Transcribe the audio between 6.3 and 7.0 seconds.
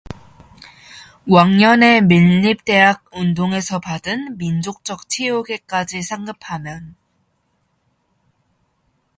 하면